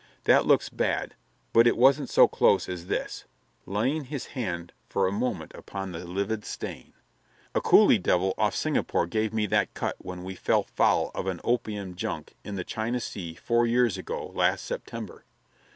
"That 0.23 0.47
looks 0.47 0.67
bad, 0.67 1.13
but 1.53 1.67
it 1.67 1.77
wasn't 1.77 2.09
so 2.09 2.27
close 2.27 2.67
as 2.67 2.87
this" 2.87 3.25
laying 3.67 4.05
his 4.05 4.25
hand 4.33 4.73
for 4.89 5.05
a 5.05 5.11
moment 5.11 5.51
upon 5.53 5.91
the 5.91 6.07
livid 6.07 6.43
stain. 6.43 6.93
"A 7.53 7.61
cooly 7.61 7.99
devil 7.99 8.33
off 8.35 8.55
Singapore 8.55 9.05
gave 9.05 9.31
me 9.31 9.45
that 9.45 9.75
cut 9.75 9.97
when 9.99 10.23
we 10.23 10.33
fell 10.33 10.63
foul 10.63 11.11
of 11.13 11.27
an 11.27 11.39
opium 11.43 11.93
junk 11.93 12.33
in 12.43 12.55
the 12.55 12.63
China 12.63 12.99
Sea 12.99 13.35
four 13.35 13.67
years 13.67 13.95
ago 13.95 14.25
last 14.29 14.65
September. 14.65 15.23